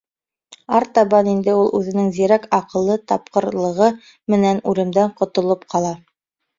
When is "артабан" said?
0.77-1.29